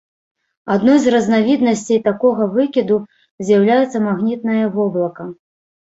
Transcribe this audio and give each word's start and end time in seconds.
Адной 0.75 0.97
з 1.03 1.13
разнавіднасцей 1.15 1.99
такога 2.09 2.49
выкіду 2.57 2.97
з'яўляецца 3.47 3.97
магнітнае 4.11 4.61
воблака. 4.77 5.33